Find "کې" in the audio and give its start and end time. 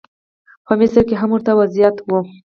1.09-1.15